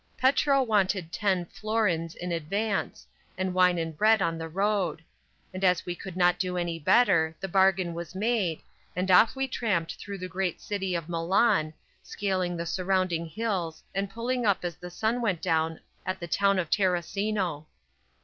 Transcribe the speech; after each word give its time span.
Petro 0.17 0.63
wanted 0.63 1.11
ten 1.11 1.45
"florins" 1.45 2.15
in 2.15 2.31
advance, 2.31 3.05
and 3.37 3.53
wine 3.53 3.77
and 3.77 3.95
bread 3.95 4.19
on 4.19 4.39
the 4.39 4.49
road; 4.49 5.03
and 5.53 5.63
as 5.63 5.85
we 5.85 5.93
could 5.93 6.17
not 6.17 6.39
do 6.39 6.57
any 6.57 6.79
better, 6.79 7.35
the 7.39 7.47
bargain 7.47 7.93
was 7.93 8.15
made, 8.15 8.63
and 8.95 9.11
off 9.11 9.35
we 9.35 9.47
tramped 9.47 9.97
through 9.97 10.17
the 10.17 10.27
great 10.27 10.59
city 10.59 10.95
of 10.95 11.07
Milan, 11.07 11.71
scaling 12.01 12.57
the 12.57 12.65
surrounding 12.65 13.27
hills 13.27 13.83
and 13.93 14.09
pulling 14.09 14.43
up 14.43 14.65
as 14.65 14.75
the 14.75 14.89
sun 14.89 15.21
went 15.21 15.39
down 15.39 15.79
at 16.03 16.19
the 16.19 16.27
town 16.27 16.57
of 16.57 16.71
Terracino. 16.71 17.67